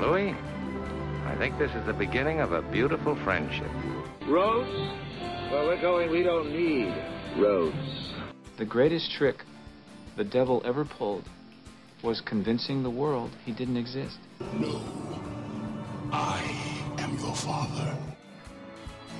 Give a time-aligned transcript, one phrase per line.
[0.00, 0.34] Louis,
[1.26, 3.68] I think this is the beginning of a beautiful friendship.
[4.26, 4.70] Roads?
[5.52, 6.94] Well, we're going, we don't need
[7.36, 8.14] roads.
[8.56, 9.44] The greatest trick
[10.16, 11.28] the devil ever pulled
[12.02, 14.18] was convincing the world he didn't exist.
[14.54, 14.82] No.
[16.10, 17.94] I am your father.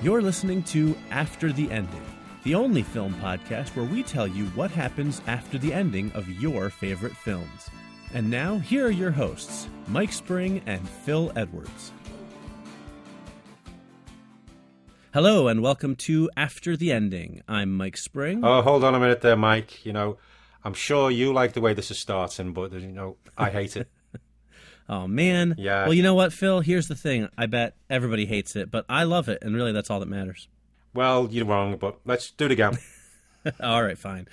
[0.01, 2.05] You're listening to After the Ending,
[2.43, 6.71] the only film podcast where we tell you what happens after the ending of your
[6.71, 7.69] favorite films.
[8.13, 11.91] And now, here are your hosts, Mike Spring and Phil Edwards.
[15.13, 17.41] Hello, and welcome to After the Ending.
[17.47, 18.41] I'm Mike Spring.
[18.43, 19.85] Oh, hold on a minute there, Mike.
[19.85, 20.17] You know,
[20.63, 23.87] I'm sure you like the way this is starting, but, you know, I hate it.
[24.89, 25.55] Oh man.
[25.57, 25.83] Yeah.
[25.83, 26.59] Well, you know what, Phil?
[26.59, 27.29] Here's the thing.
[27.37, 30.49] I bet everybody hates it, but I love it, and really, that's all that matters.
[30.93, 32.77] well, you're wrong, but let's do it again.
[33.61, 34.27] all right, fine.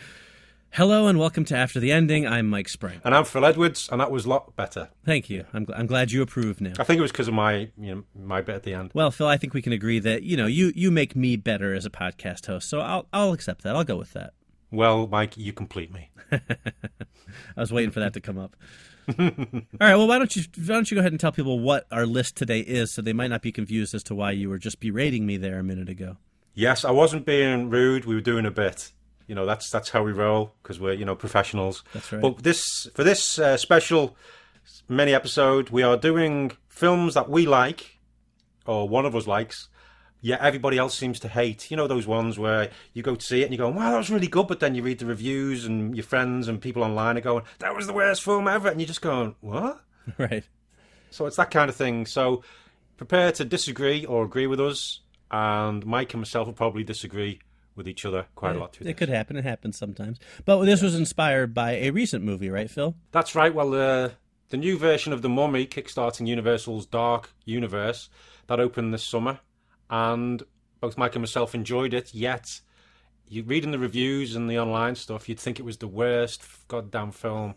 [0.72, 2.26] Hello, and welcome to After the Ending.
[2.26, 3.00] I'm Mike Spring.
[3.02, 4.90] and I'm Phil Edwards, and that was a lot better.
[5.04, 5.44] Thank you.
[5.52, 6.72] I'm, gl- I'm glad you approve now.
[6.78, 8.90] I think it was because of my, you know, my bit at the end.
[8.94, 11.74] Well, Phil, I think we can agree that you know you you make me better
[11.74, 13.74] as a podcast host, so I'll I'll accept that.
[13.74, 14.34] I'll go with that.
[14.70, 16.10] Well, Mike, you complete me.
[16.30, 16.40] I
[17.56, 18.54] was waiting for that to come up.
[19.18, 19.24] All
[19.80, 19.96] right.
[19.96, 22.36] Well, why don't you why don't you go ahead and tell people what our list
[22.36, 25.26] today is, so they might not be confused as to why you were just berating
[25.26, 26.18] me there a minute ago.
[26.54, 28.04] Yes, I wasn't being rude.
[28.04, 28.92] We were doing a bit.
[29.28, 31.84] You know, that's that's how we roll because we're you know professionals.
[31.92, 32.22] That's right.
[32.22, 34.16] But this for this uh, special
[34.88, 37.98] mini episode, we are doing films that we like,
[38.66, 39.68] or one of us likes.
[40.20, 41.70] Yet everybody else seems to hate.
[41.70, 43.98] You know those ones where you go to see it and you go, "Wow, that
[43.98, 47.18] was really good," but then you read the reviews and your friends and people online
[47.18, 49.80] are going, "That was the worst film ever," and you're just going, "What?"
[50.18, 50.44] right.
[51.10, 52.06] So it's that kind of thing.
[52.06, 52.42] So
[52.96, 57.40] prepare to disagree or agree with us, and Mike and myself will probably disagree
[57.78, 58.98] with each other quite a lot through It this.
[58.98, 59.36] could happen.
[59.36, 60.18] It happens sometimes.
[60.44, 62.94] But this was inspired by a recent movie, right, Phil?
[63.12, 63.54] That's right.
[63.54, 64.10] Well, uh,
[64.50, 68.10] the new version of The Mummy, kickstarting Universal's Dark Universe,
[68.48, 69.40] that opened this summer,
[69.88, 70.42] and
[70.80, 72.12] both Mike and myself enjoyed it.
[72.14, 72.60] Yet,
[73.28, 77.12] you reading the reviews and the online stuff, you'd think it was the worst goddamn
[77.12, 77.54] film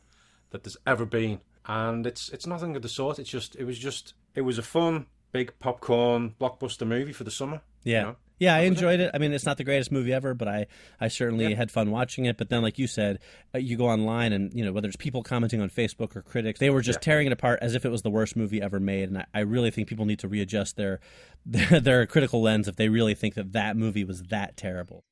[0.51, 3.19] that there's ever been, and it's it's nothing of the sort.
[3.19, 7.31] It's just it was just it was a fun big popcorn blockbuster movie for the
[7.31, 7.61] summer.
[7.83, 7.99] Yeah.
[7.99, 8.15] you know?
[8.41, 9.11] Yeah, I enjoyed it.
[9.13, 10.65] I mean, it's not the greatest movie ever, but I,
[10.99, 11.55] I certainly Yeah.
[11.55, 12.37] had fun watching it.
[12.37, 13.19] But then, like you said,
[13.53, 16.59] uh, you go online and, you know, whether it's people commenting on Facebook or critics,
[16.59, 17.01] they were just Yeah.
[17.13, 19.09] tearing it apart as if it was the worst movie ever made.
[19.09, 20.99] And I, I really think people need to readjust their,
[21.45, 25.03] their, their critical lens if they really think that that movie was that terrible.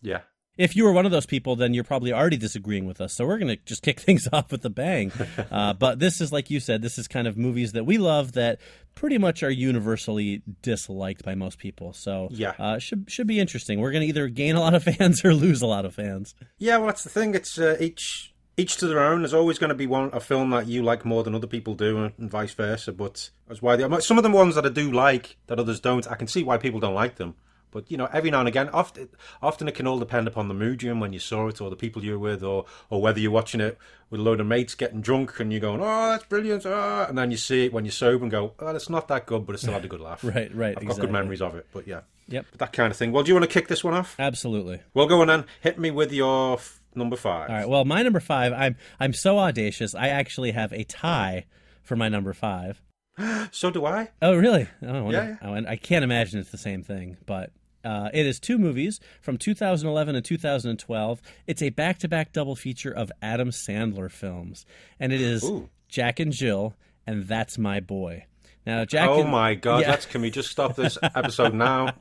[0.00, 0.20] Yeah.
[0.56, 3.14] If you were one of those people, then you're probably already disagreeing with us.
[3.14, 5.12] So we're going to just kick things off with a bang.
[5.50, 8.32] uh, but this is, like you said, this is kind of movies that we love
[8.32, 8.60] that
[8.94, 11.92] pretty much are universally disliked by most people.
[11.92, 12.52] So Yeah.
[12.58, 13.80] uh, should should be interesting.
[13.80, 16.34] We're going to either gain a lot of fans or lose a lot of fans.
[16.58, 17.34] Yeah, well, that's the thing.
[17.34, 19.22] It's uh, each each to their own.
[19.22, 21.74] There's always going to be one a film that you like more than other people
[21.74, 22.92] do, and, vice versa.
[22.92, 26.06] But that's why the, some of the ones that I do like that others don't,
[26.10, 27.36] I can see why people don't like them.
[27.70, 29.08] But you know, every now and again, often
[29.42, 31.70] often it can all depend upon the mood you're in when you saw it, or
[31.70, 33.78] the people you're with, or or whether you're watching it
[34.10, 37.16] with a load of mates getting drunk and you're going, "Oh, that's brilliant," ah, and
[37.16, 39.54] then you see it when you're sober and go, "Oh, it's not that good," but
[39.54, 40.22] it still had a good laugh.
[40.24, 41.66] Right, right, I've got good memories of it.
[41.72, 43.12] But yeah, Yep, but that kind of thing.
[43.12, 44.14] Well, do you want to kick this one off?
[44.18, 44.80] absolutely.
[44.94, 45.44] Well, go on then.
[45.60, 47.50] Hit me with your f- number five.
[47.50, 47.68] All right.
[47.68, 48.52] Well, my number five.
[48.52, 49.94] I'm I'm so audacious.
[49.94, 51.46] I actually have a tie
[51.82, 52.80] for my number five.
[53.50, 54.10] So do I.
[54.22, 54.68] Oh, really?
[54.82, 57.50] Oh, I wonder- Yeah, and I can't imagine it's the same thing, but
[57.84, 61.22] uh, it is two movies from 2011 and 2012.
[61.46, 64.66] It's a back-to-back double feature of Adam Sandler films,
[64.98, 65.68] and it is Ooh.
[65.88, 66.74] Jack and Jill,
[67.06, 68.26] and That's My Boy.
[68.66, 69.08] Now, Jack.
[69.08, 69.90] oh and, my god, Yeah.
[69.92, 71.94] that's can we just stop this episode now?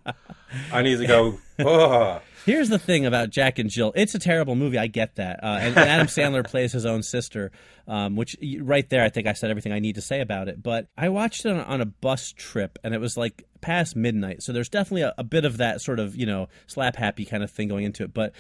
[0.72, 1.40] I need to go.
[1.62, 3.92] Oh, Here's the thing about Jack and Jill.
[3.96, 4.78] It's a terrible movie.
[4.78, 5.44] I get that.
[5.44, 7.52] Uh, and, and Adam Sandler plays his own sister,
[7.88, 10.62] um, which right there, I think I said everything I need to say about it.
[10.62, 14.44] But I watched it on, on a bus trip, and it was like past midnight.
[14.44, 17.44] So there's definitely a, a bit of that sort of, you know, slap happy kind
[17.44, 18.14] of thing going into it.
[18.14, 18.34] But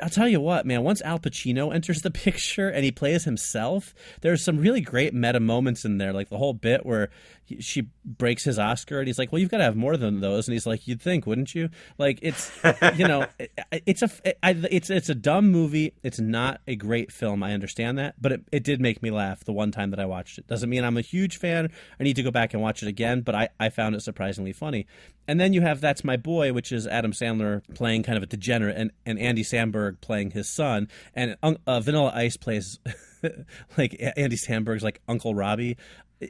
[0.00, 3.94] I'll tell you what, man, once Al Pacino enters the picture and he plays himself,
[4.20, 6.12] there's some really great meta moments in there.
[6.12, 9.50] Like the whole bit where he, she breaks his Oscar and he's like, well, you've
[9.50, 10.46] got to have more than those.
[10.46, 11.70] And he's like, you'd think, wouldn't you?
[11.98, 12.50] Like it's,
[12.94, 13.52] you know, it,
[13.86, 15.94] it's a, it, it's, it's a dumb movie.
[16.02, 17.42] It's not a great film.
[17.42, 20.06] I understand that, but it, it did make me laugh the one time that I
[20.06, 20.46] watched it.
[20.46, 21.70] Doesn't mean I'm a huge fan.
[21.98, 24.52] I need to go back and watch it again, but I, I found it surprisingly
[24.52, 24.86] funny.
[25.28, 28.26] And then you have That's My Boy, which is Adam Sandler playing kind of a
[28.26, 30.88] degenerate and, and Andy Samberg playing his son.
[31.14, 32.80] And uh, Vanilla Ice plays
[33.78, 35.76] like Andy Samberg's like Uncle Robbie.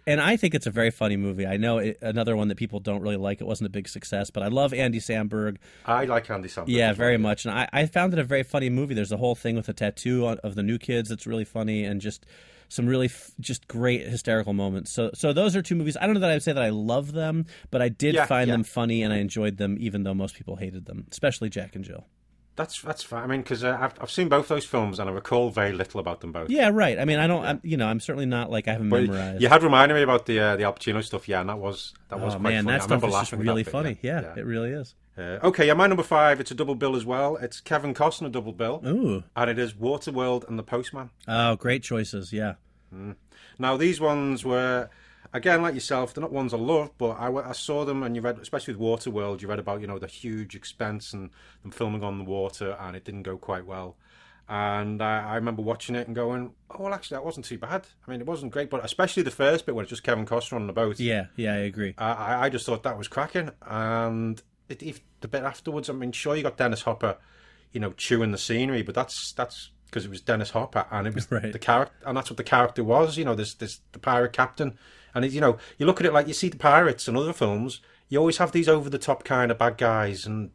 [0.07, 1.47] And I think it's a very funny movie.
[1.47, 3.41] I know it, another one that people don't really like.
[3.41, 5.57] It wasn't a big success, but I love Andy Samberg.
[5.85, 6.65] I like Andy Samberg.
[6.69, 7.23] Yeah, very well.
[7.23, 7.45] much.
[7.45, 8.95] And I, I found it a very funny movie.
[8.95, 11.85] There's a whole thing with a tattoo on, of the new kids that's really funny,
[11.85, 12.25] and just
[12.69, 14.93] some really f- just great hysterical moments.
[14.93, 15.97] So, so those are two movies.
[16.01, 18.27] I don't know that I would say that I love them, but I did Yeah,
[18.27, 18.55] find yeah.
[18.55, 21.85] them funny, and I enjoyed them, even though most people hated them, especially Jack and
[21.85, 22.07] Jill.
[22.61, 23.25] That's that's fine.
[23.25, 25.99] I mean, because uh, I've I've seen both those films and I recall very little
[25.99, 26.51] about them both.
[26.51, 26.99] Yeah, right.
[26.99, 27.43] I mean, I don't.
[27.43, 29.41] I'm, you know, I'm certainly not like I haven't But memorized.
[29.41, 31.95] you had reminded me about the uh, the Al Pacino stuff, yeah, and that was
[32.11, 32.77] that was oh quite man, funny.
[32.77, 33.99] that I stuff is really that bit, funny.
[34.03, 34.95] Yeah, it really is.
[35.17, 36.39] Uh, okay, yeah, my number five.
[36.39, 37.37] It's a double bill as well.
[37.37, 39.25] It's Kevin Costner double bill, Ooh.
[39.35, 41.11] and it is Waterworld and The Postman.
[41.27, 42.31] Oh, great choices.
[42.31, 42.55] Yeah.
[43.59, 44.91] Now these ones were,
[45.33, 48.23] again, like yourself, they're not ones I love, but I, I saw them and you
[48.23, 51.31] read, especially with Waterworld, you read about you know the huge expense and
[51.63, 53.97] them filming on the water, and it didn't go quite well.
[54.49, 57.87] And I, I remember watching it and going, oh well, actually that wasn't too bad.
[58.07, 60.55] I mean, it wasn't great, but especially the first bit when it's just Kevin Costner
[60.55, 60.99] on the boat.
[60.99, 61.27] Yeah.
[61.37, 61.53] Yeah.
[61.55, 61.95] I agree.
[61.99, 66.11] I, I- just thought that was cracking, and it, if the bit afterwards, I mean,
[66.13, 67.17] sure you got Dennis Hopper,
[67.73, 71.15] you know, chewing the scenery, but that's that's because it was Dennis Hopper, and it
[71.15, 71.53] was Right.
[71.53, 73.17] the character, and that's what the character was.
[73.17, 74.77] You know, this this the pirate captain,
[75.15, 77.33] and it, you know, you look at it like you see the pirates and other
[77.33, 77.81] films.
[78.09, 80.51] You always have these over the top kind of bad guys, and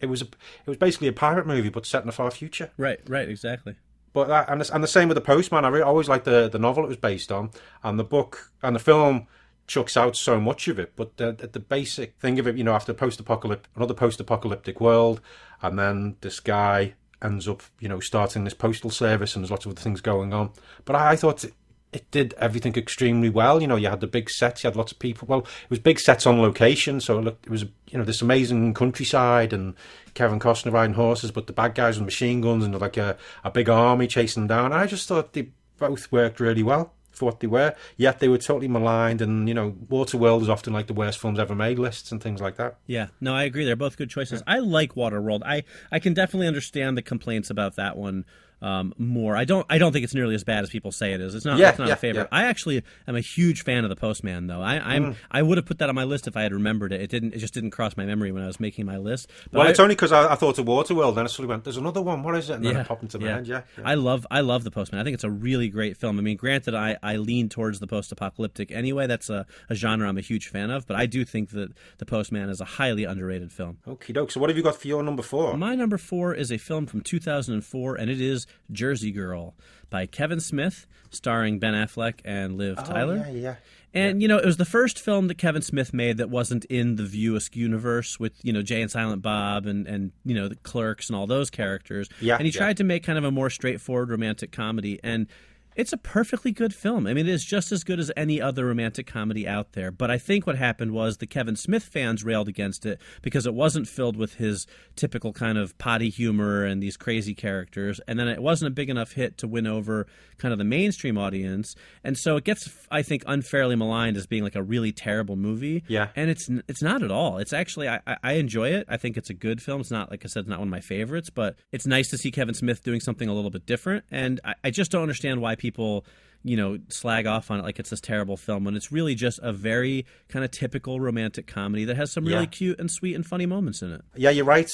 [0.00, 2.70] it was a it was basically a pirate movie, but set in the far future.
[2.76, 3.00] Right.
[3.08, 3.28] Right.
[3.28, 3.76] Exactly.
[4.12, 5.64] But that, and, the, and the same with the Postman.
[5.64, 7.50] I re- always liked the the novel it was based on,
[7.82, 9.26] and the book and the film
[9.66, 10.92] chucks out so much of it.
[10.96, 14.80] But the, the basic thing of it, you know, after post apocalyptic another post apocalyptic
[14.80, 15.20] world,
[15.62, 19.64] and then this guy ends up, you know, starting this postal service, and there's lots
[19.64, 20.50] of other things going on.
[20.84, 21.44] But I, I thought.
[21.92, 23.60] It, did everything extremely well.
[23.60, 25.28] You know, you had the big sets, you had lots of people.
[25.28, 28.22] Well, it was big sets on location, so it looked, it was you know this
[28.22, 29.74] amazing countryside and
[30.14, 33.50] Kevin Costner riding horses, but the bad guys with machine guns and like a, a
[33.50, 34.72] big army chasing them down.
[34.72, 35.48] I just thought they
[35.78, 37.74] both worked really well for what they were.
[37.96, 41.38] Yet they were totally maligned, and you know, Waterworld is often like the worst films
[41.38, 42.78] ever made lists and things like that.
[42.86, 43.64] Yeah, no, I agree.
[43.64, 44.42] They're both good choices.
[44.46, 45.42] I like Waterworld.
[45.44, 48.24] I I can definitely understand the complaints about that one
[48.62, 49.36] um, more.
[49.36, 51.34] I don't I don't think it's nearly as bad as people say it is.
[51.34, 51.58] It's not.
[51.58, 52.28] Yeah, it's not yeah, a favorite.
[52.32, 52.38] yeah.
[52.38, 54.62] I actually am a huge fan of the Postman, though.
[54.62, 55.16] I, I'm Mm.
[55.30, 57.00] I would have put that on my list if I had remembered it.
[57.00, 57.34] It didn't.
[57.34, 59.28] It just didn't cross my memory when I was making my list.
[59.50, 61.64] But well, I- it's only because I, I thought of Waterworld, then I suddenly went,
[61.64, 62.22] "There's another one.
[62.22, 63.46] What is it?" And then yeah, it popped into my head.
[63.48, 63.82] Yeah, yeah.
[63.84, 65.00] I love I love the Postman.
[65.00, 66.18] I think it's a really great film.
[66.18, 69.06] I mean, granted, I, I lean towards the post-apocalyptic anyway.
[69.08, 70.86] That's a, a genre I'm a huge fan of.
[70.86, 73.78] But I do think that the Postman is a highly underrated film.
[73.88, 74.30] Okie doke.
[74.30, 75.56] So, what have you got for your number four?
[75.56, 79.54] My number four is a film from 2004, and it is Jersey Girl
[79.90, 83.24] by Kevin Smith, starring Ben Affleck and Liv oh, Tyler.
[83.26, 83.54] Oh, yeah, yeah.
[83.94, 86.96] And you know, it was the first film that Kevin Smith made that wasn't in
[86.96, 90.48] the View Askew universe with you know Jay and Silent Bob and and you know
[90.48, 92.08] the Clerks and all those characters.
[92.20, 92.58] Yeah, and he yeah.
[92.58, 95.26] tried to make kind of a more straightforward romantic comedy and.
[95.74, 97.06] It's a perfectly good film.
[97.06, 99.90] I mean, it is just as good as any other romantic comedy out there.
[99.90, 103.54] But I think what happened was the Kevin Smith fans railed against it because it
[103.54, 104.66] wasn't filled with his
[104.96, 108.00] typical kind of potty humor and these crazy characters.
[108.06, 110.06] And then it wasn't a big enough hit to win over
[110.38, 111.74] kind of the mainstream audience.
[112.04, 115.84] And so it gets, I think, unfairly maligned as being like a really terrible movie.
[115.88, 116.08] Yeah.
[116.16, 117.38] And it's it's not at all.
[117.38, 118.86] It's actually I, I- enjoy it.
[118.88, 119.80] I think it's a good film.
[119.80, 122.18] It's not like I said, it's not one of my favorites, but it's nice to
[122.18, 124.04] see Kevin Smith doing something a little bit different.
[124.10, 126.04] And I, I just don't understand why people
[126.44, 129.38] you know slag off on it like it's this terrible film when it's really just
[129.44, 132.46] a very kind of typical romantic comedy that has some really Yeah.
[132.46, 134.02] cute and sweet and funny moments in it.
[134.16, 134.70] Yeah, you're right.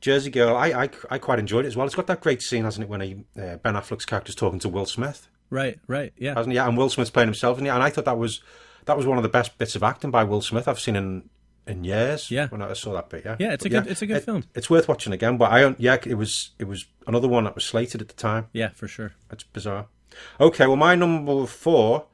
[0.00, 1.86] Jersey Girl, I, I, I quite enjoyed it as well.
[1.86, 4.68] It's got that great scene, hasn't it, when he, uh, Ben Affleck's character's talking to
[4.68, 6.34] Will Smith, Right, right, yeah.
[6.34, 6.56] hasn't he?
[6.56, 8.42] Yeah, and Will Smith's playing himself, and, and I thought that was
[8.86, 11.30] that was one of the best bits of acting by Will Smith I've seen in
[11.66, 12.30] in years.
[12.30, 12.48] Yeah.
[12.48, 13.22] when I saw that bit.
[13.24, 14.44] Yeah, Yeah, it's a But good- it's a good it- film.
[14.54, 15.38] It's worth watching again.
[15.38, 15.78] But I don't.
[15.80, 18.48] Yeah, it was it was another one that was slated at the time.
[18.52, 19.12] Yeah, for sure.
[19.30, 19.86] It's bizarre.
[20.40, 22.06] Okay, well, my number four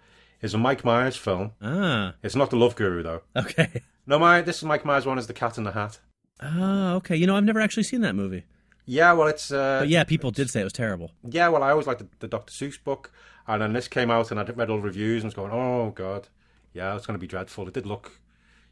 [0.42, 1.52] is a Mike Myers film.
[1.62, 3.23] Ah, It's not the Love Guru though.
[3.37, 3.83] okay.
[4.07, 5.99] No, my this is Mike Myers one is the Cat in the Hat.
[6.40, 7.16] Ah, okay.
[7.16, 8.45] You know, I've never actually seen that movie.
[8.87, 11.12] Yeah, well, it's uh, But yeah, people did say it was terrible.
[11.23, 12.50] Yeah, well, I always liked the, the Dr.
[12.52, 13.12] Seuss book,
[13.47, 15.90] and then this came out, and I'd read all the reviews, and was going, "Oh
[15.95, 16.28] God,
[16.73, 18.11] yeah, it's going to be dreadful." It did look,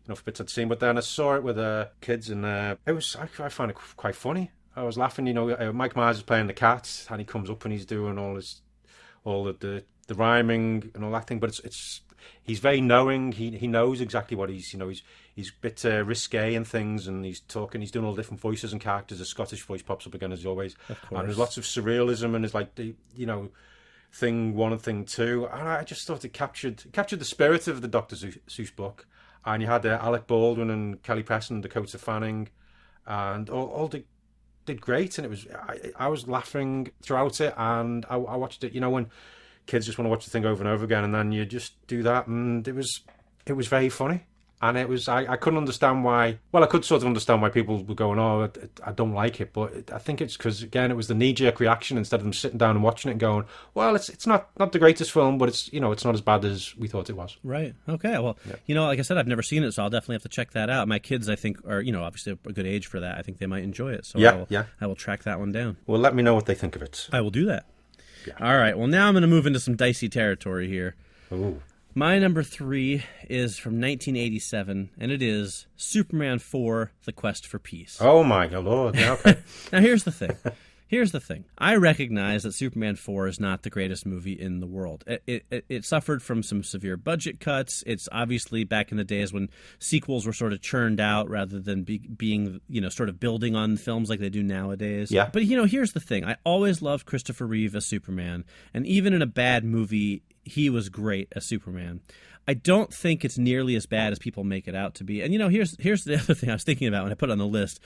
[0.05, 2.45] you know, for bits I'd seen, but then I saw it with uh, kids, and
[2.45, 4.51] uh, it was I, I found it quite funny.
[4.75, 5.51] I was laughing, you know.
[5.51, 8.35] Uh, Mike Myers is playing the cat, and he comes up and he's doing all
[8.37, 8.63] his,
[9.29, 12.01] all the the, the rhyming and all that thing, but it's it's
[12.43, 13.33] he's very knowing.
[13.33, 15.03] He he knows exactly what he's you know he's
[15.35, 17.81] he's a bit uh, risque and things, and he's talking.
[17.81, 19.21] He's doing all different voices and characters.
[19.21, 22.55] A Scottish voice pops up again as always, and there's lots of surrealism and it's
[22.55, 23.51] like the you know
[24.13, 25.47] thing one and thing two.
[25.53, 29.07] And I just thought it captured captured the spirit of the Doctor Seuss book.
[29.45, 32.49] And you had uh, Alec Baldwin and Kelly Preston, Dakota Fanning,
[33.07, 34.05] and all, all did,
[34.69, 35.19] did great.
[35.19, 38.73] And it was I, I was laughing throughout it, and I, I watched it.
[38.73, 39.11] You know when
[39.67, 41.75] kids just want to watch the thing over and over again, and then you just
[41.89, 43.01] do that, and it was
[43.47, 44.25] it was very funny.
[44.61, 46.39] And it was I, I couldn't understand why.
[46.51, 49.41] Well, I could sort of understand why people were going, "Oh, I, I don't like
[49.41, 52.25] it," but I think it's because again, it was the knee jerk reaction instead of
[52.25, 55.13] them sitting down and watching it and going, "Well, it's it's not not the greatest
[55.13, 57.75] film, but it's you know it's not as bad as we thought it was." Right.
[57.89, 58.19] Okay.
[58.19, 58.37] Well,
[58.67, 60.51] you know, like I said, I've never seen it, so I'll definitely have to check
[60.53, 60.89] that out.
[60.89, 63.17] My kids, I think, are you know obviously a good age for that.
[63.17, 64.07] I think they might enjoy it.
[64.07, 64.65] So Yeah, I will, yeah.
[64.81, 65.77] I will track that one down.
[65.87, 67.09] Well, let me know what they think of it.
[67.13, 67.67] I will do that.
[68.41, 68.77] All right.
[68.77, 70.97] Well, now I'm going to move into some dicey territory here.
[71.33, 71.63] Ooh.
[71.95, 77.99] My number three is from 1987, and it is Superman 4: The Quest for Peace.
[78.01, 78.97] Oh my god, Lord!
[78.99, 79.37] Okay.
[79.73, 80.37] Now, here's the thing.
[80.87, 81.45] Here's the thing.
[81.59, 85.05] I recognize that Superman 4 is not the greatest movie in the world.
[85.07, 87.85] It, it, it suffered from some severe budget cuts.
[87.87, 91.83] It's obviously back in the days when sequels were sort of churned out rather than
[91.83, 95.11] be, being, you know, sort of building on films like they do nowadays.
[95.11, 95.29] Yeah.
[95.31, 96.25] But, you know, here's the thing.
[96.25, 98.47] I always loved Christopher Reeve as Superman.
[98.73, 102.01] And even in a bad movie, he was great as Superman.
[102.47, 105.21] I don't think it's nearly as bad as people make it out to be.
[105.21, 107.29] And, you know, here's, here's the other thing I was thinking about when I put
[107.29, 107.81] it on the list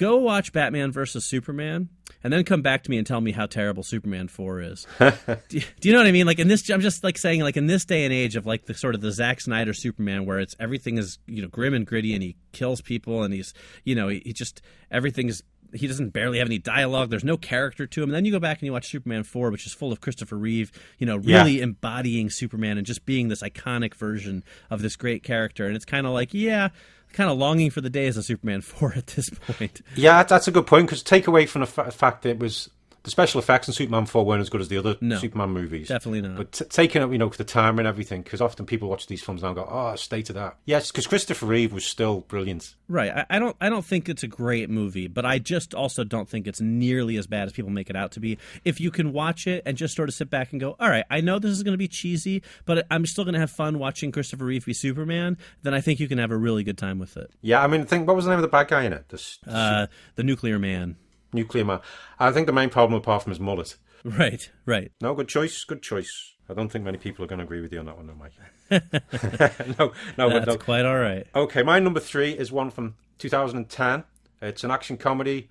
[0.00, 1.90] go watch Batman versus Superman,
[2.24, 4.86] and then come back to me and tell me how terrible Superman Four is.
[4.98, 5.06] do,
[5.50, 6.26] you, do you know what I mean?
[6.26, 8.64] Like in this, I'm just like saying, like in this day and age of like
[8.64, 11.86] the sort of the Zack Snyder Superman, where it's everything is you know grim and
[11.86, 13.52] gritty, and he kills people, and he's
[13.84, 15.42] you know he, he just everything is.
[15.74, 17.10] He doesn't barely have any dialogue.
[17.10, 18.10] There's no character to him.
[18.10, 20.36] And then you go back and you watch Superman 4, which is full of Christopher
[20.36, 21.38] Reeve, you know, Yeah.
[21.38, 25.66] really embodying Superman and just being this iconic version of this great character.
[25.66, 26.68] And it's kind of like, yeah,
[27.12, 29.80] kind of longing for the days of Superman 4 at this point.
[29.96, 32.70] Yeah, that's a good point because take away from the fa- fact that it was
[33.02, 35.16] the special effects in Superman 4 weren't as good as the other No.
[35.18, 35.88] Superman movies.
[35.88, 36.36] Definitely not.
[36.36, 39.22] But t- taking up, you know, the time and everything, because often people watch these
[39.22, 40.56] films now and go, oh, state of that.
[40.66, 42.74] Yes, because Christopher Reeve was still brilliant.
[42.88, 43.10] Right.
[43.10, 43.56] I, I don't.
[43.60, 47.16] I don't think it's a great movie, but I just also don't think it's nearly
[47.16, 48.36] as bad as people make it out to be.
[48.64, 51.04] If you can watch it and just sort of sit back and go, "All right,
[51.08, 53.78] I know this is going to be cheesy, but I'm still going to have fun
[53.78, 56.98] watching Christopher Reeve be Superman," then I think you can have a really good time
[56.98, 57.30] with it.
[57.42, 59.08] Yeah, I mean, think what was the name of the bad guy in it?
[59.08, 60.96] The Uh, the Nuclear Man.
[61.32, 61.80] Nuclear man.
[62.18, 63.76] I think the main problem, apart from his mullet.
[64.02, 64.50] Right.
[64.64, 64.92] Right.
[65.02, 66.32] No, good choice, good choice.
[66.48, 68.14] I don't think many people are going to agree with you on that one, no,
[68.14, 68.32] Mike.
[69.78, 70.56] no, no, but That's no.
[70.56, 71.26] quite all right.
[71.34, 74.04] Okay, my number three is one from 2010.
[74.40, 75.50] It's an action comedy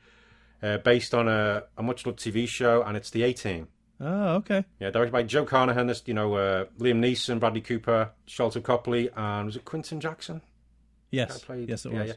[0.64, 3.68] uh, based on a, a much loved TV show, and it's The A Team.
[4.02, 4.66] Oh, okay.
[4.80, 5.88] Yeah, directed by Joe Carnahan.
[5.88, 10.42] This, you know, uh, Liam Neeson, Bradley Cooper, Sharlto Copley, and was it Quinton Jackson?
[11.12, 11.46] Yes.
[11.50, 12.08] Yes, it yeah, was.
[12.10, 12.14] Yeah.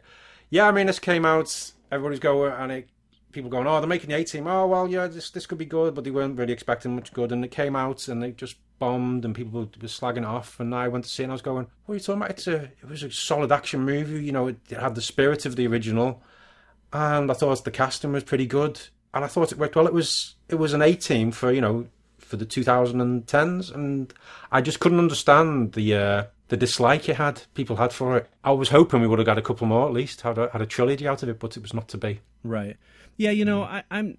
[0.50, 1.72] yeah, I mean, this came out.
[1.90, 2.88] Everybody's going, and it,
[3.32, 4.46] people going, oh, they're making the A Team.
[4.46, 7.32] Oh, well, yeah, this this could be good, but they weren't really expecting much good.
[7.32, 10.60] And it came out, and they just bombed, and people were, slagging off.
[10.60, 12.30] And I went to see it, and I was going, what are you talking about?
[12.30, 14.24] It's a, it was a solid action movie.
[14.24, 16.22] You know, it, it had the spirit of the original,
[16.92, 18.80] and I thought the casting was pretty good,
[19.14, 19.86] and I thought it worked well.
[19.86, 21.86] It was it was an A Team for you know
[22.18, 24.12] for the 2010s, and
[24.50, 25.94] I just couldn't understand the.
[25.94, 28.28] Uh, the dislike it had, people had for it.
[28.44, 30.60] I was hoping we would have got a couple more at least, had a, had
[30.60, 32.20] a trilogy out of it, but it was not to be.
[32.44, 32.76] Right.
[33.16, 34.18] Yeah, you know, I, I'm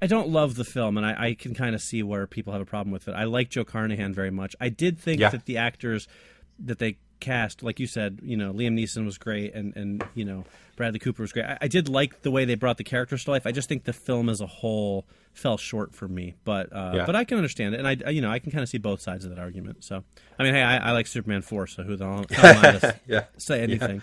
[0.00, 2.62] I, don't love the film, and I, I can kind of see where people have
[2.62, 3.12] a problem with it.
[3.12, 4.54] I like Joe Carnahan very much.
[4.60, 5.30] I did think Yeah.
[5.30, 6.06] that the actors
[6.60, 10.24] that they cast, like you said, you know, Liam Neeson was great, and and you
[10.24, 10.44] know,
[10.76, 11.46] Bradley Cooper was great.
[11.46, 13.44] I, I did like the way they brought the characters to life.
[13.46, 17.06] I just think the film as a whole fell short for me, but uh, Yeah.
[17.06, 19.00] but I can understand it, and I you know I can kind of see both
[19.00, 19.82] sides of that argument.
[19.84, 20.04] So
[20.38, 23.00] I mean, hey, I, I like Superman four, so who the hell am I to
[23.08, 23.24] Yeah.
[23.36, 24.00] say anything?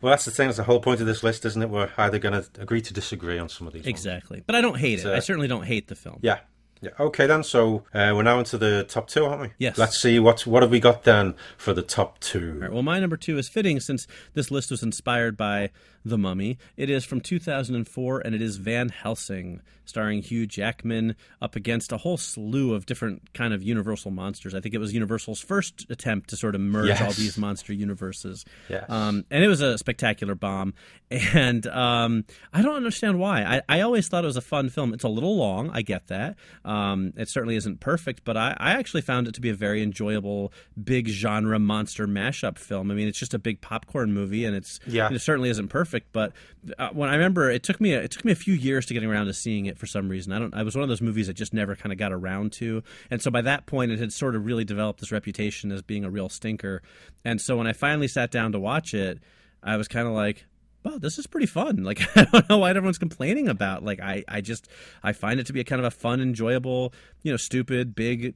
[0.00, 0.48] Well, that's the thing.
[0.48, 1.70] That's the whole point of this list, isn't it?
[1.70, 3.80] We're either going to agree to disagree on some of these.
[3.82, 3.88] ones.
[3.88, 5.06] Exactly, but I don't hate it.
[5.06, 6.18] uh, I certainly don't hate the film.
[6.22, 6.40] Yeah.
[6.80, 6.90] Yeah.
[7.00, 7.42] Okay then.
[7.42, 9.48] So uh, we're now into the top two, aren't we?
[9.58, 9.76] Yes.
[9.78, 12.52] Let's see what what have we got then for the top two.
[12.60, 15.70] Right, well, my number two is fitting since this list was inspired by
[16.04, 16.58] The Mummy.
[16.76, 21.96] It is from 2004, and it is Van Helsing, starring Hugh Jackman, up against a
[21.98, 24.54] whole slew of different kind of Universal monsters.
[24.54, 27.00] I think it was Universal's first attempt to sort of merge Yes.
[27.02, 28.44] all these monster universes.
[28.68, 28.84] Yes.
[28.88, 30.74] Um, and it was a spectacular bomb.
[31.10, 33.42] And um, I don't understand why.
[33.42, 34.92] I, I always thought it was a fun film.
[34.92, 35.70] It's a little long.
[35.72, 36.36] I get that.
[36.66, 39.82] Um, it certainly isn't perfect, but I, I actually found it to be a very
[39.82, 40.52] enjoyable,
[40.84, 42.90] big genre monster mashup film.
[42.90, 45.08] I mean, it's just a big popcorn movie, and it's Yeah.
[45.10, 45.87] it certainly isn't perfect.
[46.12, 46.32] But
[46.78, 48.94] uh, when I remember, it took me a, it took me a few years to
[48.94, 50.32] getting around to seeing it for some reason.
[50.32, 50.54] I don't.
[50.54, 53.22] I was one of those movies that just never kind of got around to, and
[53.22, 56.10] so by that point, it had sort of really developed this reputation as being a
[56.10, 56.82] real stinker.
[57.24, 59.18] And so when I finally sat down to watch it,
[59.62, 60.46] I was kind of like.
[60.84, 61.82] Wow, this is pretty fun.
[61.88, 63.84] Like I don't know why everyone's complaining about.
[63.84, 64.68] Like I, I just
[65.02, 66.92] I find it to be a kind of a fun, enjoyable,
[67.22, 68.34] you know, stupid, big,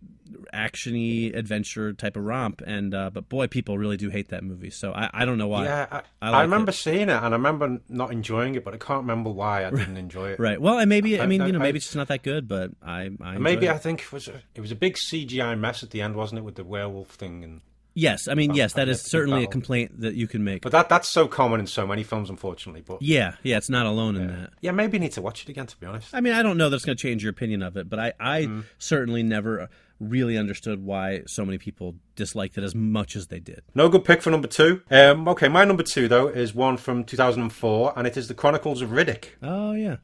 [0.53, 2.63] actiony adventure type of romp.
[2.67, 4.71] And uh, but boy, people really do hate that movie.
[4.71, 5.65] So I, I don't know why.
[5.65, 6.75] Yeah, I, I I, remember it.
[6.75, 9.97] seeing it, and I remember not enjoying it, but I can't remember why I didn't
[9.97, 10.41] enjoy it.
[10.41, 10.61] Right.
[10.61, 12.71] Well, and maybe I I- mean you know maybe it's just not that good, but
[12.83, 15.83] I, I Maybe enjoyed I think it was a, it was a big CGI mess
[15.83, 17.45] at the end, wasn't it, with the werewolf thing?
[17.45, 17.61] And
[17.95, 18.29] yes.
[18.29, 20.63] I mean yes, that is certainly a complaint that you can make.
[20.63, 22.83] but that that's so common in so many films, unfortunately.
[22.83, 24.51] But yeah, yeah, it's not alone in that.
[24.61, 25.67] yeah, maybe you need to watch it again.
[25.67, 27.77] To be honest, I mean, I don't know that's going to change your opinion of
[27.77, 28.61] it, but I, I Mm-hmm.
[28.79, 29.69] certainly never
[30.01, 33.63] really understood why so many people disliked it as much as they did.
[33.75, 34.83] no good pick for number two.
[34.91, 38.83] Um, okay, my number two though is one from 2004, and it is the Chronicles
[38.83, 39.27] of Riddick.
[39.43, 39.97] Oh yeah,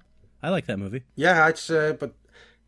[0.43, 1.03] I like that movie.
[1.17, 2.15] Yeah, it's uh, but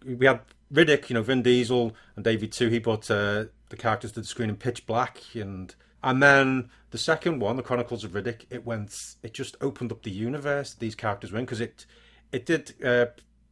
[0.05, 0.41] we had
[0.75, 2.71] Riddick, you know, Vin Diesel and David Twohy.
[2.73, 6.99] He brought uh, the characters to the screen in pitch black, and and then the
[6.99, 10.95] second one, the Chronicles of Riddick, it went, it just opened up the universe these
[10.95, 11.87] characters were in because it
[12.33, 12.75] it did.
[12.85, 13.07] Uh,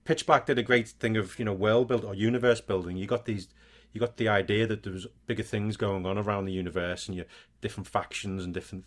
[0.04, 2.96] pitch black did a great thing of you know world build or universe building.
[2.96, 3.48] You got these.
[3.92, 7.16] You got the idea that there was bigger things going on around the universe, and
[7.16, 7.26] your
[7.60, 8.84] different factions and different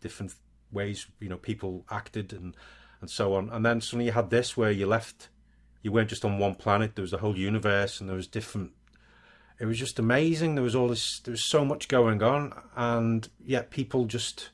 [0.00, 0.34] different
[0.72, 2.56] ways you know people acted and
[3.00, 3.50] and so on.
[3.50, 5.28] And then suddenly you had this where you left,
[5.82, 6.94] you weren't just on one planet.
[6.94, 8.72] There was a whole universe, and there was different.
[9.60, 10.54] It was just amazing.
[10.54, 11.20] There was all this.
[11.20, 14.48] There was so much going on, and yet people just,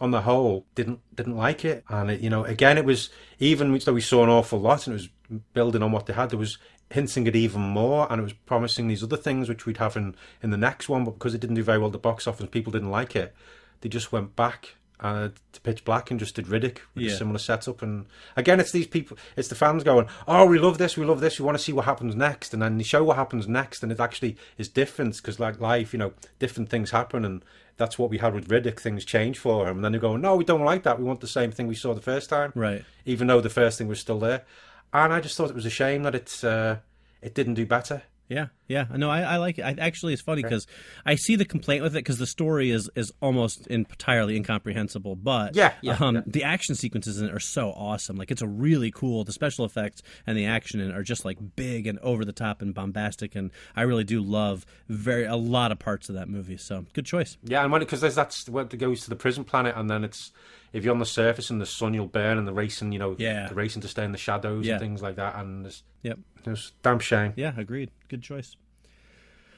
[0.00, 1.82] on the whole, didn't didn't like it.
[1.88, 4.94] And it, you know, again, it was even though we saw an awful lot, and
[4.94, 6.30] it was building on what they had.
[6.30, 6.58] There was
[6.90, 10.14] hinting at even more, and it was promising these other things which we'd have in
[10.42, 11.04] in the next one.
[11.04, 13.34] But because it didn't do very well at the box office, people didn't like it.
[13.80, 17.10] They just went back uh, to Pitch Black and just did Riddick with Yeah.
[17.12, 17.82] a similar setup.
[17.82, 18.06] And
[18.36, 21.38] again, it's these people, it's the fans going, "Oh, we love this, we love this,
[21.38, 23.90] we want to see what happens next," and then they show what happens next, and
[23.92, 27.44] it actually is different because, like life, you know, different things happen, and
[27.76, 28.78] that's what we had with Riddick.
[28.80, 30.98] Things change for him, and then they're going, "No, we don't like that.
[30.98, 32.84] We want the same thing we saw the first time." Right.
[33.04, 34.44] even though the first thing was still there.
[34.92, 36.76] And I just thought it was a shame that it uh,
[37.20, 38.02] it didn't do better.
[38.28, 38.86] Yeah, yeah.
[38.94, 39.62] No, I, I like it.
[39.62, 40.66] I, actually, it's funny because
[41.04, 45.16] I see the complaint with it because the story is is almost entirely incomprehensible.
[45.16, 46.22] But Yeah, yeah, um, yeah.
[46.26, 48.16] the action sequences in it are so awesome.
[48.16, 49.24] Like it's a really cool.
[49.24, 52.32] The special effects and the action in it are just like big and over the
[52.32, 53.34] top and bombastic.
[53.34, 56.56] And I really do love very a lot of parts of that movie.
[56.56, 57.36] So good choice.
[57.44, 60.04] Yeah, and when because there's that's where it goes to the prison planet, and then
[60.04, 60.32] it's
[60.72, 63.14] if you're on the surface in the sun, you'll burn, and the racing, you know,
[63.18, 63.48] Yeah.
[63.48, 64.72] the racing to stay in the shadows Yeah.
[64.74, 66.18] and things like that, and it's, Yep.
[66.46, 67.32] it's damn shame.
[67.36, 67.90] Yeah, agreed.
[68.08, 68.56] Good choice.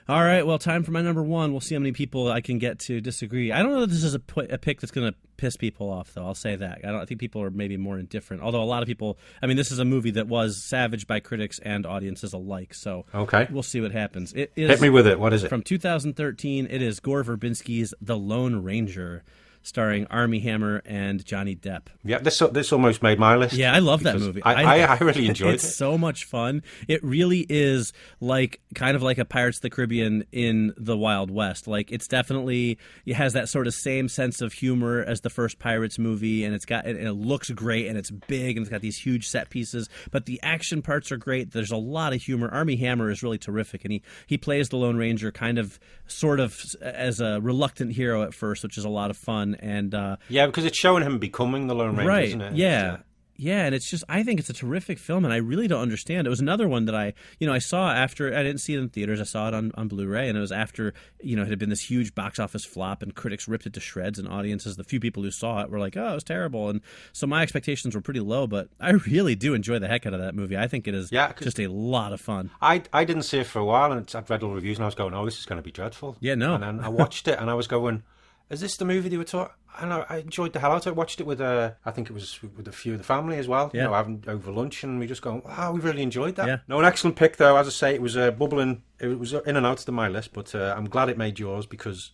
[0.07, 1.53] All right, well, time for my number one.
[1.53, 3.51] We'll see how many people I can get to disagree.
[3.51, 6.27] I don't know if this is a, pick that's going to piss people off, though.
[6.27, 6.81] I'll say that.
[6.85, 7.01] I don't.
[7.01, 8.43] I think people are maybe more indifferent.
[8.43, 11.21] Although a lot of people, I mean, this is a movie that was savaged by
[11.21, 12.75] critics and audiences alike.
[12.75, 13.49] So Okay.
[13.51, 14.35] we'll see what happens.
[14.35, 15.19] It is Hit me with it.
[15.19, 15.49] What is it?
[15.49, 16.67] from 2013.
[16.71, 19.25] It is Gore Verbinski's The Lone Ranger,
[19.65, 21.87] starring Armie Hammer and Johnny Depp.
[22.05, 23.55] yeah, this this almost made my list.
[23.55, 24.43] Yeah, I love that movie.
[24.43, 25.69] I, I, I really enjoyed it's it.
[25.69, 26.63] It's so much fun.
[26.87, 31.31] It really is like kind of like a Pirates of the Caribbean in the Wild
[31.31, 31.67] West.
[31.67, 35.59] Like it's definitely it has that sort of same sense of humor as the first
[35.59, 38.83] Pirates movie, and it's got and it looks great and it's big and it's got
[38.83, 39.89] these huge set pieces.
[40.11, 41.53] But the action parts are great.
[41.53, 42.51] There's a lot of humor.
[42.51, 46.39] Armie Hammer is really terrific, and he he plays the Lone Ranger kind of sort
[46.39, 49.54] of as a reluctant hero at first, which is a lot of fun.
[49.61, 52.29] And uh, Yeah, because it's showing him becoming the Lone Ranger, right.
[52.29, 52.55] isn't it?
[52.55, 52.99] yeah.
[53.37, 56.25] yeah and it's just i think it's a terrific film and i really don't understand.
[56.25, 58.79] It was another one that i you know i saw after i didn't see it
[58.79, 59.21] in theaters.
[59.21, 61.69] I saw it on, on blu-ray and it was after you know it had been
[61.69, 65.01] this huge box office flop and critics ripped it to shreds and audiences the few
[65.01, 66.71] people who saw it were like oh it was terrible.
[66.71, 66.81] And
[67.13, 70.21] so my expectations were pretty low but i really do enjoy the heck out of
[70.21, 70.57] that movie.
[70.57, 72.51] I think it is yeah, just a lot of fun.
[72.63, 74.85] I I didn't see it for a while, and I'd read all the reviews, and
[74.85, 76.55] I was going, "Oh, this is going to be dreadful." Yeah, no.
[76.55, 78.03] And then I watched it, and I was going,
[78.51, 80.91] "Is this the movie they were talking?" I, I enjoyed the hell out of it.
[80.91, 83.39] I watched it with uh, I think it was with a few of the family
[83.39, 83.71] as well.
[83.75, 83.83] Yeah.
[83.83, 86.59] You know, having over lunch, and we just going, "Wow, we really enjoyed that." Yeah.
[86.69, 87.57] No, an excellent pick though.
[87.57, 88.83] As I say, it was uh, bubbling.
[89.01, 91.67] It was in and out of my list, but uh, I'm glad it made yours
[91.67, 92.13] because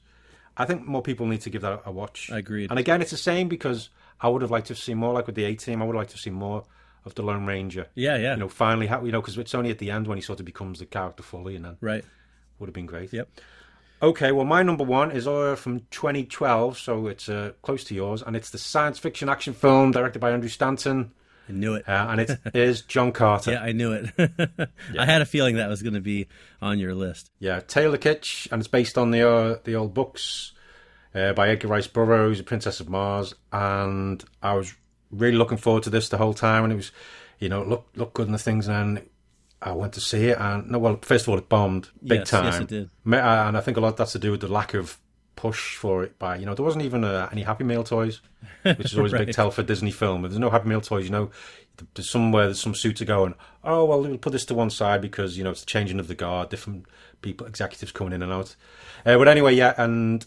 [0.56, 2.30] I think more people need to give that a watch.
[2.32, 2.70] I agreed.
[2.70, 3.90] And again, it's the same because
[4.20, 5.82] I would have liked to have seen more, like with the A Team.
[5.82, 6.64] I would have liked to have seen more
[7.04, 7.86] of the Lone Ranger.
[7.94, 10.22] yeah yeah You know, finally, you know, because it's only at the end when he
[10.22, 12.04] sort of becomes the character fully, and then right
[12.58, 13.10] would have been great.
[13.12, 13.28] yep
[14.02, 18.22] Okay, well, my number one is uh, from 2012, so it's uh, close to yours,
[18.22, 21.12] and it's the science fiction action film directed by Andrew Stanton,
[21.50, 21.88] i knew it.
[21.88, 23.52] Uh, and it is John Carter.
[23.52, 24.10] yeah i knew it.
[24.98, 26.28] I had a feeling that was going to be
[26.62, 27.30] on your list.
[27.40, 30.52] Yeah, Taylor Kitsch, and it's based on the uh, the old books
[31.14, 34.74] uh, by Edgar Rice Burroughs, The Princess of Mars, and I was
[35.10, 36.92] really looking forward to this the whole time, and it was,
[37.38, 39.02] you know, look look good in the things, and
[39.62, 42.30] I went to see it, and no, well, first of all, it bombed big Yes,
[42.30, 42.90] time, yes, it did.
[43.06, 44.98] Uh, and I think a lot that's to do with the lack of
[45.36, 48.20] push for it by you know there wasn't even uh, any Happy Meal toys,
[48.62, 50.24] which is always a big tell for Disney film.
[50.24, 51.30] If there's no Happy Meal toys, you know,
[51.94, 53.34] there's somewhere there's some suits are going.
[53.62, 56.08] Oh well, we'll put this to one side because you know it's the changing of
[56.08, 56.86] the guard, different
[57.22, 58.56] people executives coming in and out.
[59.04, 60.26] Uh, but anyway, yeah, and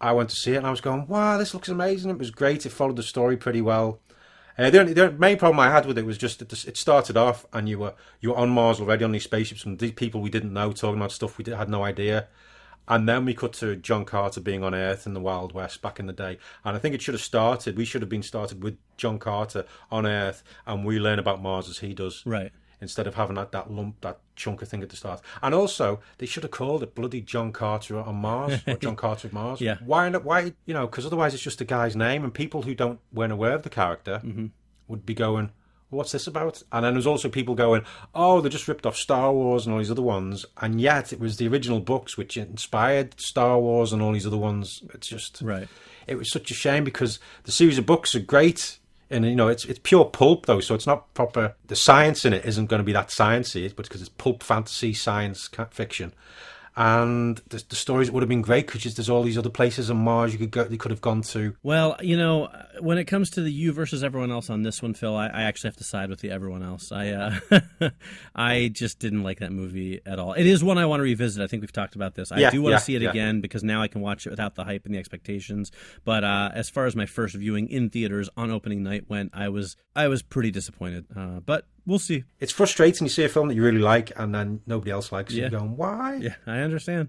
[0.00, 2.10] I went to see it and I was going, wow, this looks amazing.
[2.10, 2.66] It was great.
[2.66, 4.00] It followed the story pretty well.
[4.58, 7.16] Uh, the, only, the main problem I had with it was just that it started
[7.16, 10.20] off and you were you were on Mars already on these spaceships and these people
[10.20, 12.28] we didn't know talking about stuff we did, had no idea.
[12.88, 15.98] And then we cut to John Carter being on Earth in the Wild West back
[15.98, 16.38] in the day.
[16.64, 19.64] And I think it should have started, we should have been started with John Carter
[19.90, 22.22] on Earth and we learn about Mars as he does.
[22.24, 22.52] Right.
[22.80, 25.20] Instead of having that, that lump, that chunk of thing at the start.
[25.42, 29.28] And also, they should have called it bloody John Carter on Mars or John Carter
[29.28, 29.60] of Mars.
[29.62, 29.76] Yeah.
[29.84, 30.24] Why not?
[30.24, 33.32] Why, you know, because otherwise it's just a guy's name and people who don't, weren't
[33.32, 34.46] aware of the character Mm-hmm.
[34.88, 35.52] would be going,
[35.88, 36.62] what's this about?
[36.70, 37.82] And then there's also people going,
[38.14, 40.44] oh, they just ripped off Star Wars and all these other ones.
[40.60, 44.36] And yet it was the original books which inspired Star Wars and all these other
[44.36, 44.82] ones.
[44.92, 45.68] It's just, Right.
[46.06, 48.80] it was such a shame because the series of books are great.
[49.08, 51.54] And you know it's it's pure pulp though, so it's not proper.
[51.68, 54.94] The science in it isn't going to be that sciencey, but because it's pulp fantasy
[54.94, 56.12] science fiction,
[56.76, 59.96] and the, the stories would have been great because there's all these other places on
[59.96, 61.56] Mars you could go, you could have gone to.
[61.62, 62.48] Well, you know,
[62.80, 65.42] when it comes to the you versus everyone else on this one, Phil, I, I
[65.44, 66.92] actually have to side with the everyone else.
[66.92, 67.90] I uh,
[68.34, 70.34] I just didn't like that movie at all.
[70.34, 71.42] It is one I want to revisit.
[71.42, 72.30] I think we've talked about this.
[72.30, 73.10] I Yeah, do want yeah, to see it yeah.
[73.10, 75.72] again because now I can watch it without the hype and the expectations.
[76.04, 79.48] But uh, as far as my first viewing in theaters on opening night went, I
[79.48, 81.06] was I was pretty disappointed.
[81.16, 82.24] Uh, but we'll see.
[82.40, 83.06] It's frustrating.
[83.06, 85.36] You see a film that you really like, and then nobody else likes it.
[85.36, 85.48] Yeah.
[85.50, 86.16] You're going, why?
[86.16, 87.08] Yeah, I understand.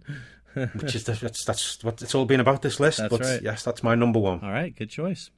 [0.54, 2.98] Which is that's that's what it's all been about this list.
[2.98, 3.42] That's but right.
[3.44, 4.40] yes, that's my number one.
[4.42, 5.30] All right, good choice.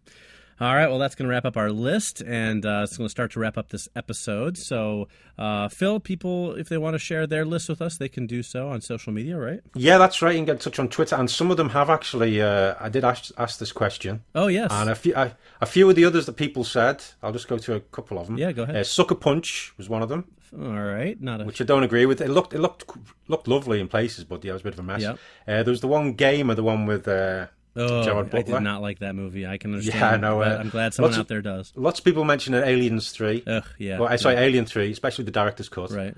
[0.62, 3.10] All right, well, that's going to wrap up our list, and uh, it's going to
[3.10, 4.58] start to wrap up this episode.
[4.58, 8.28] So, uh, Phil, people, if they want to share their list with us, they can
[8.28, 9.62] do so on social media, right?
[9.74, 10.34] Yeah, that's right.
[10.34, 12.42] You can get in touch on Twitter, and some of them have actually.
[12.42, 14.24] Uh, I did ask, ask this question.
[14.36, 14.70] Oh, yes.
[14.70, 17.58] And a few, I, a few of the others that people said, I'll just go
[17.58, 18.38] to a couple of them.
[18.38, 18.76] Yeah, go ahead.
[18.76, 21.46] Uh, Sucker Punch was one of them, All right, not a.
[21.46, 22.20] which I don't agree with.
[22.20, 22.86] It looked it looked
[23.30, 25.04] looked lovely in places, but yeah, it was a bit of a mess.
[25.04, 25.12] Yeah.
[25.48, 28.82] Uh, there was the one game, or the one with uh, oh, I did not
[28.82, 29.46] like that movie.
[29.48, 30.00] I can understand.
[30.02, 31.72] Yeah, I know, uh, I'm glad someone of- out there does.
[31.76, 33.44] Lots of people mention Aliens Three.
[33.48, 34.00] Ugh, yeah.
[34.00, 35.92] well, I sorry, Alien Three, especially the director's cut.
[35.92, 36.16] Right.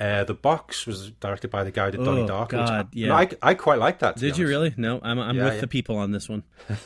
[0.00, 2.50] Uh, the box was directed by the guy that did Donnie Oh, Darko.
[2.50, 3.12] God, yeah.
[3.16, 4.14] I, I quite like that.
[4.14, 4.72] Did you really?
[4.76, 5.60] No, I'm, I'm Yeah, with yeah.
[5.60, 6.44] the people on this one.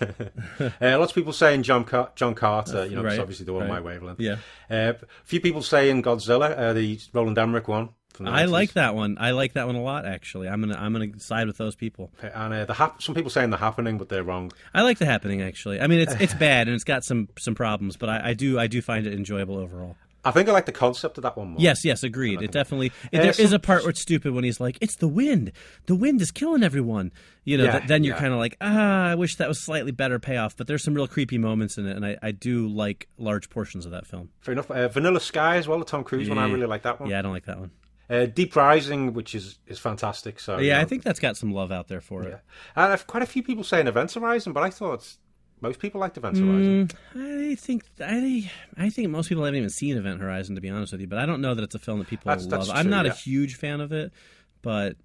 [0.80, 3.62] Uh, lots of people saying John Car- John Carter, you know, right, obviously the one
[3.64, 3.70] right.
[3.70, 4.18] my wavelength.
[4.20, 4.36] Yeah.
[4.70, 7.90] Uh, a few people saying Godzilla, uh, the Roland Emmerich one.
[8.20, 9.16] I like that one.
[9.20, 10.48] I like that one a lot, actually.
[10.48, 12.10] I'm gonna I'm gonna side with those people.
[12.22, 14.52] And uh, the hap- some people saying the happening, but they're wrong.
[14.74, 15.80] I like the happening actually.
[15.80, 18.58] I mean, it's it's bad and it's got some some problems, but I, I do
[18.58, 19.96] I do find it enjoyable overall.
[20.24, 21.60] I think I like the concept of that one more.
[21.60, 22.42] Yes, yes, agreed.
[22.42, 24.94] It definitely Uh, there is some- a part where it's stupid when he's like, "It's
[24.94, 25.50] the wind.
[25.86, 27.10] The wind is killing everyone."
[27.44, 28.20] You know, Yeah, th- then you're yeah.
[28.20, 31.08] kind of like, "Ah, I wish that was slightly better payoff." But there's some real
[31.08, 34.28] creepy moments in it, and I, I do like large portions of that film.
[34.42, 34.70] Fair enough.
[34.70, 36.38] Uh, Vanilla Sky as well, the Tom Cruise one.
[36.38, 37.10] I really like that one.
[37.10, 37.72] Yeah, I don't like that one.
[38.12, 40.38] Uh, Deep Rising, which is, is fantastic.
[40.38, 42.38] So you yeah, I think that's got some love out there for it.
[42.76, 45.16] And I've quite a few people saying Event Horizon, but I thought
[45.60, 46.90] most people liked Event Mm.
[47.14, 47.50] Horizon.
[47.50, 50.92] I think I I think most people haven't even seen Event Horizon to be honest
[50.92, 52.66] with you, but I don't know that it's a film that people That's- love.
[52.66, 53.12] that's I'm not yeah.
[53.12, 54.12] a huge fan of it,
[54.60, 54.96] but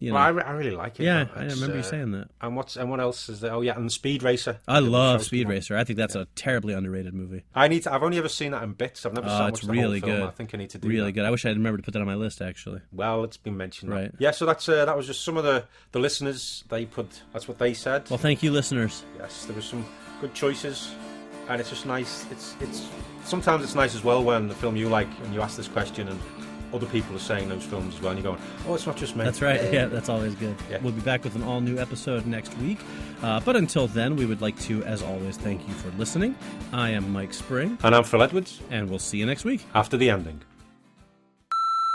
[0.00, 1.04] you know, Well, I, re- I really like it.
[1.04, 1.26] yeah.
[1.34, 2.28] I remember you uh, saying that.
[2.40, 3.52] And what's and what else is there?
[3.52, 4.58] Oh yeah, and Speed Racer.
[4.68, 5.48] I love Speed.
[5.48, 5.76] Racer.
[5.76, 7.42] I think that's a terribly underrated movie.
[7.54, 7.92] I need to.
[7.92, 9.04] I've only ever seen that in bits.
[9.04, 10.22] I've never Oh, sat it's really good.
[10.22, 11.12] I think I need to do Really that.
[11.12, 11.24] good.
[11.24, 12.80] I wish I'd remembered to put that on my list actually.
[12.92, 13.90] Well, it's been mentioned.
[13.92, 14.12] Right.
[14.18, 14.30] Yeah.
[14.30, 16.64] So that's uh, that was just some of the the listeners.
[16.68, 17.22] They put.
[17.32, 18.08] That's what they said.
[18.10, 19.04] Well, thank you, listeners.
[19.18, 19.84] yes, there was some
[20.20, 20.92] good choices,
[21.48, 22.24] and it's just nice.
[22.30, 22.86] It's it's
[23.24, 26.08] sometimes it's nice as well when the film you like and you ask this question
[26.08, 26.20] and
[26.72, 29.16] other people are saying those films as well, and you're going, oh, it's not just
[29.16, 29.24] me.
[29.24, 29.72] That's right.
[29.72, 30.54] Yeah, that's always good.
[30.70, 30.78] Yeah.
[30.82, 32.78] We'll be back with an all new episode next week.
[33.22, 36.34] Uh, but until then, we would like to, as always, thank you for listening.
[36.72, 38.60] I am Mike Spring, And I'm Phil Edwards.
[38.70, 39.64] and we'll see you next week.
[39.74, 40.40] After the ending.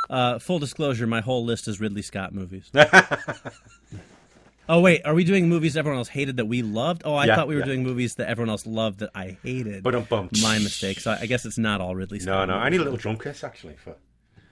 [0.10, 2.70] Uh, full disclosure, my whole list is Ridley Scott movies.
[4.70, 7.04] oh, wait, are we doing movies everyone else hated that we loved?
[7.06, 7.66] Oh, I Yeah, thought we were yeah.
[7.68, 9.82] doing movies that everyone else loved that I hated.
[9.84, 10.10] But
[10.42, 11.00] My mistake.
[11.00, 12.48] So I guess it's not all Ridley Scott.
[12.50, 12.56] no.
[12.56, 12.60] No.
[12.60, 13.96] I need a little drum kiss actually for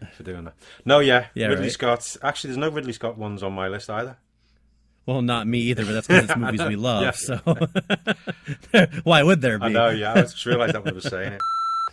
[0.16, 0.54] for doing that.
[0.86, 1.28] No, yeah.
[1.34, 1.72] Yeah, Ridley right.
[1.72, 2.18] Scott.
[2.24, 4.18] Actually, there's no Ridley Scott ones on my list either.
[5.06, 7.04] Well, not me either, but that's because it's movies we love.
[7.04, 7.12] Yeah.
[7.12, 7.38] So
[9.04, 9.66] why would there be?
[9.66, 9.90] I know.
[9.90, 11.42] Yeah, I just realised that when I was saying it.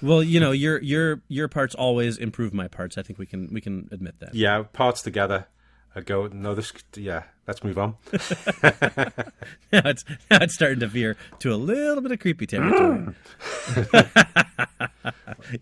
[0.03, 2.99] Well, you know, your your your parts always improve my parts.
[2.99, 4.35] I think we can we can admit that.
[4.35, 5.47] Yeah, parts together.
[5.97, 6.27] I go.
[6.29, 6.73] No, this.
[6.95, 7.97] Yeah, let's move on.
[8.13, 8.21] now
[9.73, 13.15] it's now it's starting to veer to a little bit of creepy territory.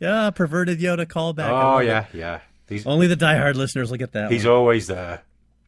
[0.00, 1.48] yeah, perverted Yoda callback.
[1.50, 1.86] Oh love it.
[1.86, 2.40] yeah, yeah.
[2.68, 4.30] He's Only the diehard listeners will get that.
[4.32, 4.54] he's one.
[4.54, 5.22] always there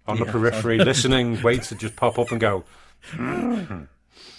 [0.06, 0.32] on the Yeah.
[0.32, 2.64] periphery, listening, waits to just pop up and go.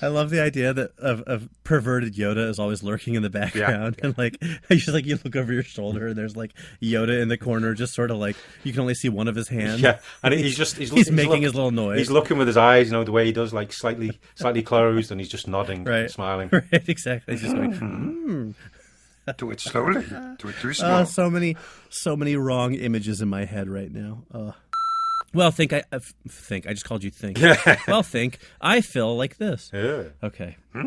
[0.01, 3.97] I love the idea that of, of perverted Yoda is always lurking in the background,
[4.01, 4.37] and like
[4.69, 7.93] just like you look over your shoulder, and there's like Yoda in the corner, just
[7.93, 9.81] sort of like you can only see one of his hands.
[9.81, 11.97] Yeah, and he's just he's, He's look- making look- his little noise.
[11.99, 15.11] He's looking with his eyes, you know, the way he does, like slightly slightly closed,
[15.11, 16.09] and he's just nodding, Right.
[16.09, 16.49] smiling.
[16.51, 17.33] right, exactly.
[17.35, 17.71] He's just going.
[17.73, 18.51] "Hmm."
[19.37, 20.03] Do it slowly.
[20.39, 21.03] Do it too slow.
[21.05, 21.55] so many,
[21.89, 24.23] so many wrong images in my head right now.
[24.33, 24.51] Uh.
[25.33, 27.39] Well, think I uh, think I just called you think.
[27.87, 29.69] well, think I feel like this.
[29.71, 30.03] Yeah.
[30.23, 30.57] Okay.